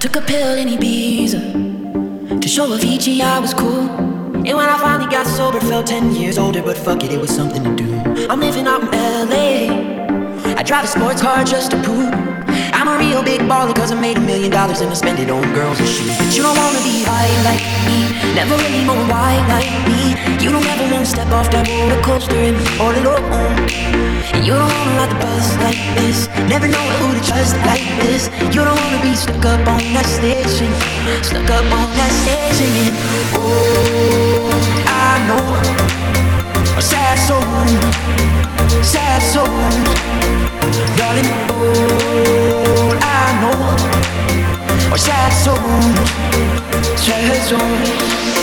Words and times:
took 0.00 0.14
a 0.14 0.20
pill 0.20 0.56
in 0.56 0.68
Ibiza 0.68 2.40
to 2.40 2.48
show 2.48 2.68
Avicii 2.68 3.20
I 3.20 3.40
was 3.40 3.52
cool. 3.52 3.90
And 4.46 4.54
when 4.56 4.68
I 4.68 4.78
finally 4.78 5.10
got 5.10 5.26
sober, 5.26 5.58
felt 5.58 5.88
10 5.88 6.14
years 6.14 6.38
older, 6.38 6.62
but 6.62 6.78
fuck 6.78 7.02
it, 7.02 7.10
it 7.10 7.20
was 7.20 7.34
something 7.34 7.64
to 7.64 7.74
do. 7.74 8.28
I'm 8.30 8.38
living 8.38 8.68
out 8.68 8.82
in 8.82 8.90
LA. 8.92 10.54
I 10.54 10.62
drive 10.62 10.84
a 10.84 10.86
sports 10.86 11.20
car 11.20 11.42
just 11.42 11.72
to 11.72 11.82
prove 11.82 12.14
I'm 12.78 12.86
a 12.86 12.96
real 12.96 13.24
big 13.24 13.40
baller 13.50 13.74
cause 13.74 13.90
I 13.90 14.00
made 14.00 14.18
a 14.18 14.20
million 14.20 14.52
dollars 14.52 14.80
and 14.80 14.90
I 14.90 14.94
spend 14.94 15.18
it 15.18 15.30
on 15.30 15.42
girls 15.52 15.80
and 15.80 15.88
shoes. 15.88 16.16
But 16.16 16.30
you 16.36 16.42
don't 16.46 16.56
wanna 16.56 16.78
be 16.86 17.02
high 17.02 17.34
like 17.42 17.64
me, 17.90 17.98
never 18.38 18.54
really 18.54 18.84
know 18.86 18.98
why 19.10 19.34
like 19.50 19.72
me. 19.90 20.14
You 20.38 20.52
don't 20.54 20.64
ever 20.64 20.86
wanna 20.94 21.06
step 21.06 21.26
off 21.34 21.50
that 21.50 21.66
roller 21.66 22.00
coaster 22.02 22.38
and 22.38 22.56
all 22.78 22.94
alone. 22.94 23.26
And 24.30 24.46
you 24.46 24.54
don't 24.54 24.70
wanna 24.70 24.94
ride 24.94 25.10
the 25.10 25.18
bus 25.18 25.58
like 25.58 25.80
this, 25.98 26.28
never 26.46 26.68
know 26.68 26.86
who 27.02 27.18
to 27.18 27.22
trust 27.26 27.56
like 27.66 27.82
this. 28.06 28.30
You 28.54 28.62
don't 28.62 28.77
stuck 29.18 29.44
up 29.46 29.66
on 29.66 29.82
that 29.94 30.06
station, 30.06 30.70
stuck 31.24 31.50
up 31.50 31.66
on 31.74 31.90
that 31.98 32.12
station. 32.22 32.70
Oh, 33.34 34.46
I 34.86 35.18
know 35.26 35.42
a 36.78 36.82
sad 36.82 37.18
soul, 37.26 37.42
sad 38.82 39.18
soul, 39.18 39.44
darling. 40.96 41.30
Oh, 41.50 42.94
I 43.02 43.26
know 43.42 43.58
a 44.94 44.98
sad 44.98 45.32
soul, 45.44 45.66
sad 46.96 47.42
soul. 47.48 48.37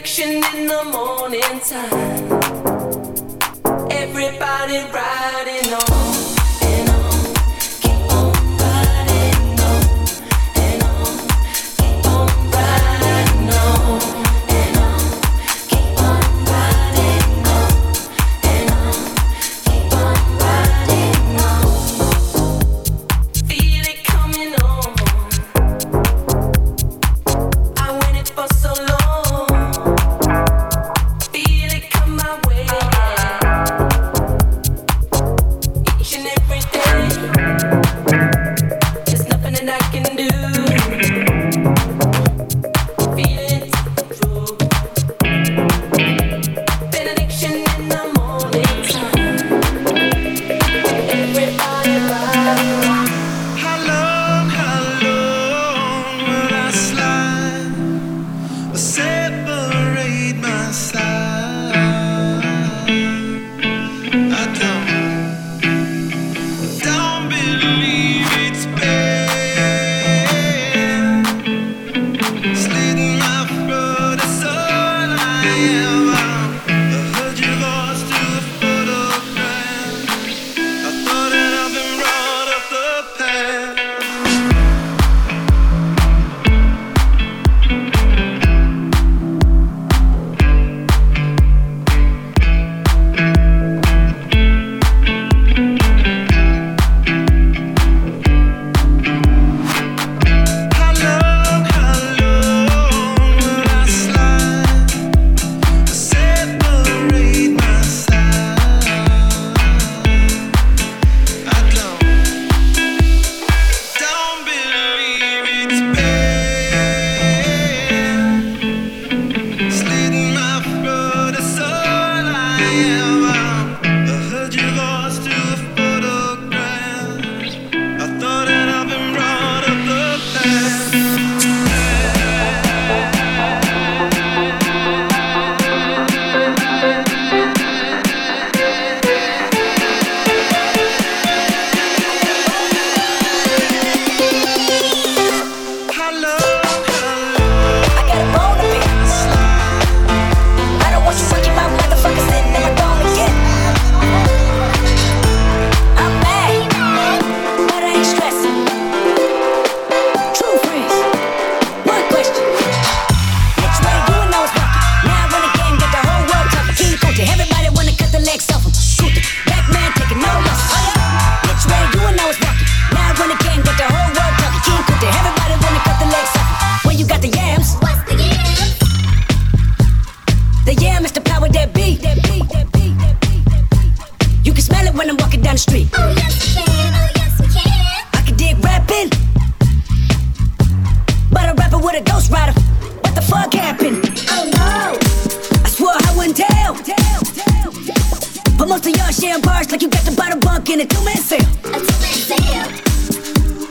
fiction 0.00 0.42
in 0.54 0.66
the 0.66 0.82
morning 0.84 1.60
time. 1.60 2.32
Everybody 3.90 4.78
riding 4.90 5.74
on. 5.74 6.19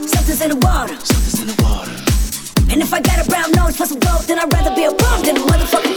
Something's 0.08 0.42
in 0.42 0.50
the 0.50 0.60
water. 0.62 0.96
Something's 1.04 1.42
in 1.42 1.48
the 1.48 1.58
water. 1.64 1.92
And 2.72 2.82
if 2.82 2.94
I 2.94 3.02
got 3.02 3.26
a 3.26 3.30
brown 3.30 3.52
nose 3.52 3.76
for 3.78 3.86
some 3.86 4.00
gold, 4.00 4.24
then 4.24 4.40
I'd 4.40 4.52
rather 4.54 4.76
be 4.76 4.86
a 4.86 4.92
bum 4.92 5.22
than 5.24 5.38
a 5.38 5.40
motherfucker. 5.40 5.89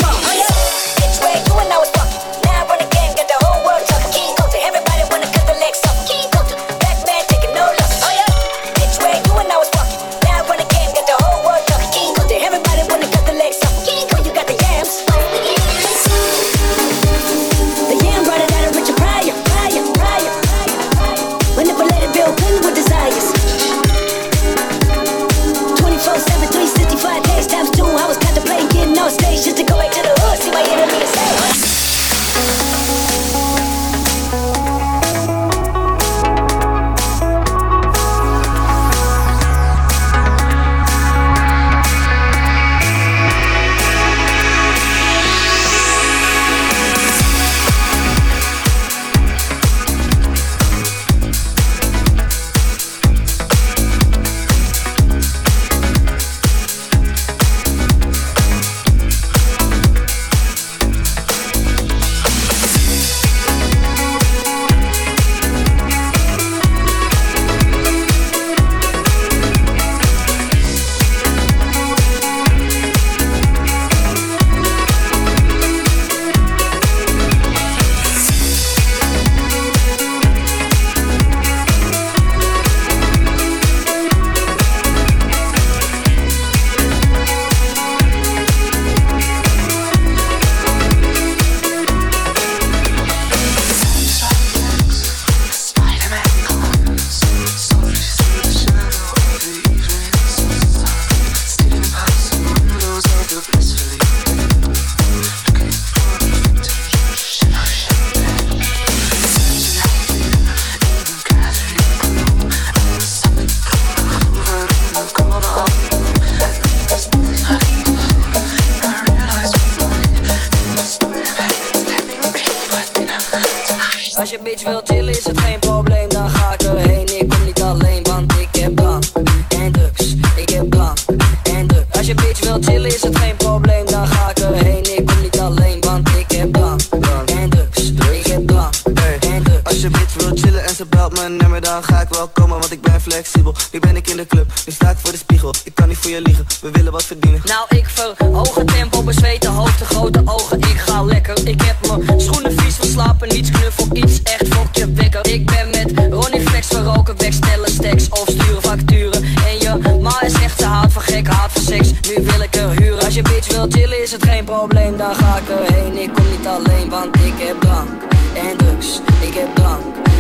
flexibel. 143.23 143.55
Nu 143.73 143.79
ben 143.79 143.97
ik 143.97 144.09
in 144.09 144.17
de 144.17 144.27
club, 144.27 144.53
nu 144.67 144.73
sta 144.73 144.91
ik 144.91 144.97
voor 144.99 145.11
de 145.11 145.17
spiegel. 145.17 145.55
Ik 145.65 145.75
kan 145.75 145.89
niet 145.89 145.97
voor 145.97 146.11
je 146.11 146.21
liegen, 146.21 146.47
we 146.61 146.71
willen 146.71 146.93
wat 146.93 147.05
verdienen. 147.05 147.41
Nou 147.45 147.67
ik 147.69 147.89
verhoog 147.89 148.55
het 148.55 148.67
tempo, 148.67 149.03
bezweet 149.03 149.43
de 149.43 149.49
hoofd, 149.49 149.79
de 149.79 149.85
grote 149.85 150.23
ogen. 150.25 150.61
Ik 150.61 150.79
ga 150.79 151.03
lekker, 151.03 151.49
ik 151.49 151.61
heb 151.63 151.77
mijn 151.87 152.21
schoenen 152.21 152.53
vies 152.59 152.75
van 152.75 152.87
slapen 152.87 153.29
Niets 153.29 153.51
knuffel, 153.51 153.87
iets 153.93 154.23
echt 154.23 154.49
fokje 154.49 154.93
wekker. 154.93 155.27
Ik 155.27 155.47
ben 155.47 155.71
met 155.71 156.13
Ronnie 156.13 156.49
Flex, 156.49 156.69
we 156.69 156.83
roken 156.83 157.19
weg 157.19 157.33
Stellen 157.33 157.71
stacks 157.71 158.09
of 158.09 158.29
sturen 158.29 158.63
facturen. 158.63 159.23
En 159.23 159.59
je 159.59 159.99
ma 160.01 160.23
is 160.23 160.33
echt, 160.33 160.59
ze 160.59 160.67
haat 160.67 160.93
van 160.93 161.03
gek, 161.03 161.27
haat 161.27 161.53
voor 161.53 161.63
seks. 161.63 161.91
Nu 161.91 162.25
wil 162.25 162.41
ik 162.41 162.55
er 162.55 162.71
huren, 162.71 163.05
als 163.05 163.15
je 163.15 163.23
bitch 163.23 163.49
wil 163.49 163.67
chillen 163.69 164.03
is 164.03 164.13
het 164.13 164.25
geen 164.25 164.45
probleem. 164.45 164.97
Dan 164.97 165.15
ga 165.15 165.37
ik 165.37 165.49
erheen, 165.49 165.97
ik 166.03 166.13
kom 166.15 166.25
niet 166.31 166.47
alleen, 166.47 166.91
want 166.91 167.17
ik 167.17 167.35
heb 167.37 167.61
drank 167.61 167.89
en 168.35 168.57
drugs. 168.57 169.01
Ik 169.21 169.35
heb 169.35 169.55
drank 169.55 170.12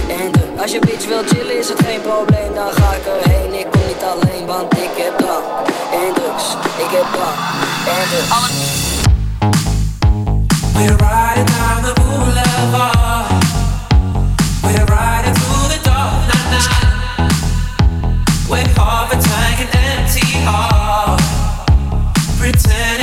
als 0.63 0.73
je 0.73 0.79
bitch 0.79 1.07
wil 1.07 1.23
chillen 1.27 1.59
is 1.59 1.69
het 1.69 1.83
geen 1.85 2.01
probleem 2.01 2.55
Dan 2.55 2.73
ga 2.73 2.93
ik 2.95 3.07
erheen, 3.07 3.55
ik 3.59 3.67
kom 3.71 3.81
niet 3.87 4.03
alleen 4.13 4.47
Want 4.47 4.73
ik 4.73 4.91
heb 4.97 5.19
drank 5.19 5.45
en 5.93 6.15
drugs 6.15 6.45
Ik 6.77 6.91
heb 6.97 7.07
drank 7.13 7.39
en 7.97 8.09
drugs 8.11 8.41
We're 10.75 10.97
riding 10.97 11.49
down 11.57 11.83
the 11.83 11.93
boulevard 12.01 13.27
We're 14.63 14.85
riding 14.85 15.35
through 15.35 15.69
the 15.73 15.81
dark 15.83 16.13
night, 16.31 16.49
night. 16.51 17.33
We're 18.49 18.69
half 18.81 19.13
a 19.13 19.17
tank 19.17 19.59
and 19.61 19.75
empty 19.75 20.27
heart 20.45 21.21
Pretending 22.39 23.02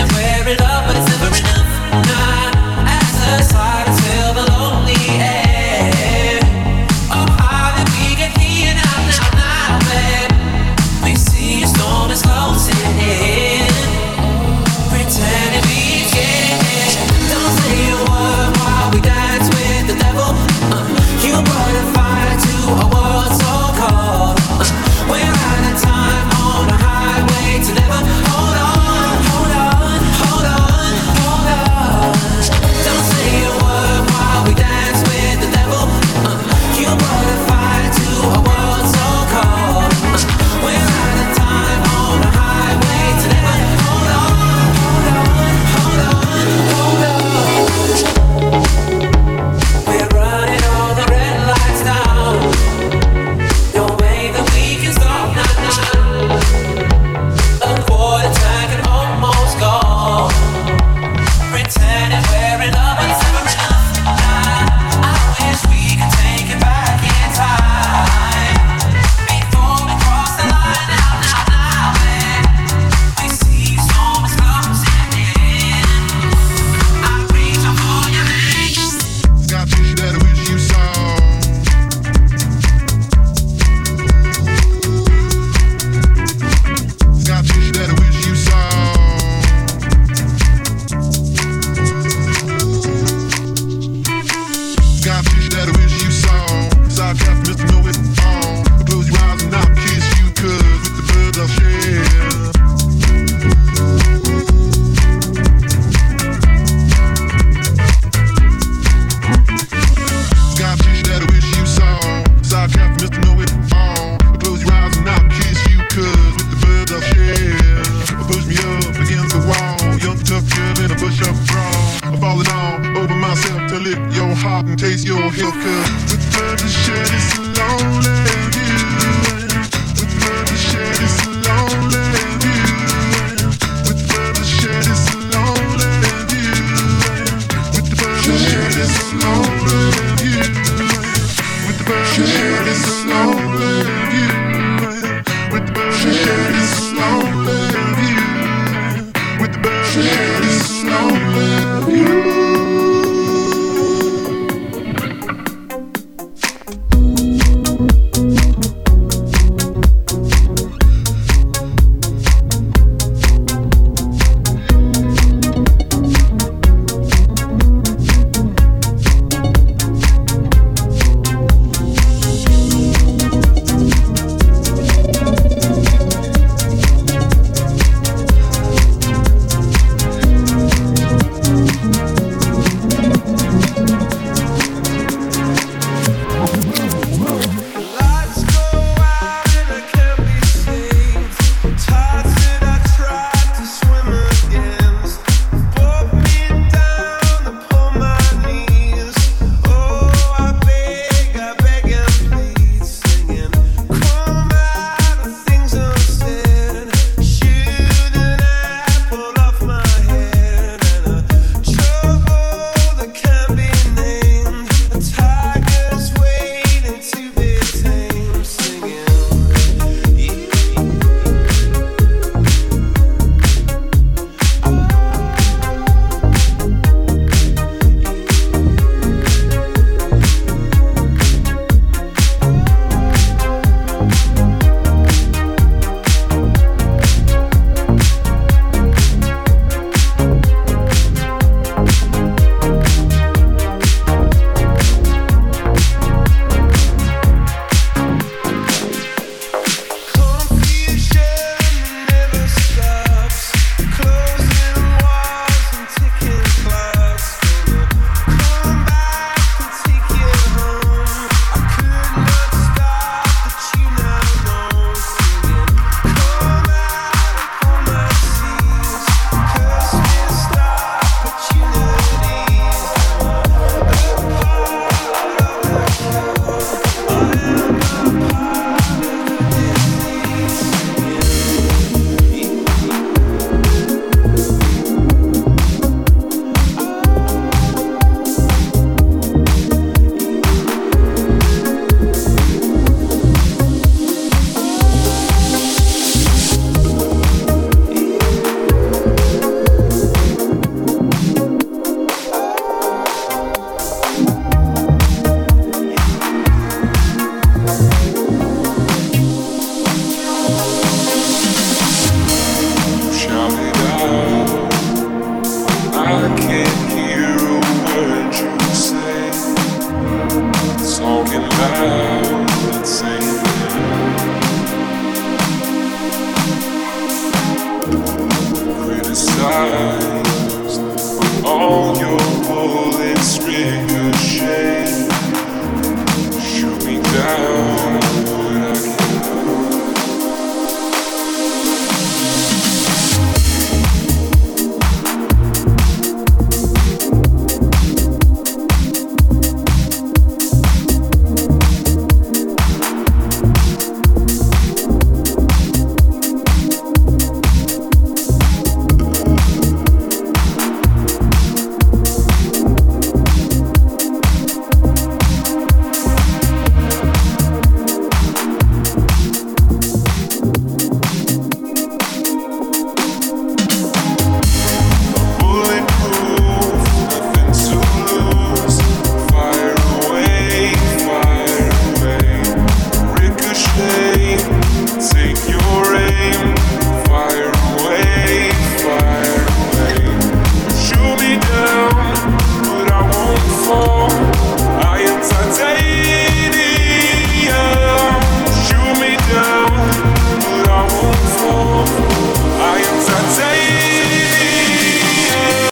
hear 321.59 321.93
a 321.93 321.98